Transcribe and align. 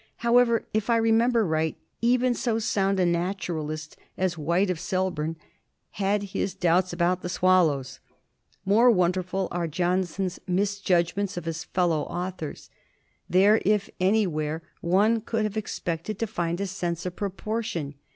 However, 0.25 0.65
if 0.73 0.89
I 0.89 0.95
remember 0.97 1.45
right, 1.45 1.77
even 2.01 2.33
so 2.33 2.57
sound 2.57 2.99
a 2.99 3.05
naturalist 3.05 3.97
as 4.17 4.35
White 4.35 4.71
of 4.71 4.79
Selborne 4.79 5.35
had 5.91 6.23
his 6.33 6.55
doubts 6.55 6.91
about 6.91 7.21
the 7.21 7.29
swallows. 7.29 7.99
More 8.65 8.89
wonderful 8.89 9.47
are 9.51 9.67
Johnson's 9.67 10.39
misjudgments 10.47 11.37
of 11.37 11.45
his 11.45 11.65
fellow 11.65 12.05
authors. 12.05 12.71
There, 13.29 13.61
if 13.63 13.91
anywhere, 13.99 14.63
one 14.81 15.21
would 15.31 15.43
have 15.43 15.55
expected 15.55 16.17
to 16.17 16.25
find 16.25 16.59
a 16.59 16.65
sense 16.65 17.05
of 17.05 17.15
proportion. 17.15 17.93